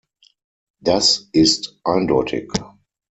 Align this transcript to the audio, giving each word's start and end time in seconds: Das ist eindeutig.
Das 0.79 1.29
ist 1.31 1.79
eindeutig. 1.83 2.51